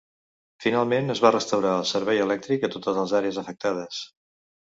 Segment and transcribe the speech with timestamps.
[0.63, 4.01] Finalment es va restaurar el servei elèctric a totes les àrees afectades.